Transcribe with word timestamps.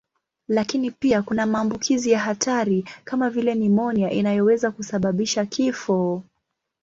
Lakini 0.47 0.91
pia 0.91 1.21
kuna 1.23 1.45
maambukizi 1.45 2.11
ya 2.11 2.19
hatari 2.19 2.85
kama 3.03 3.29
vile 3.29 3.55
nimonia 3.55 4.11
inayoweza 4.11 4.71
kusababisha 4.71 5.45
kifo. 5.45 6.23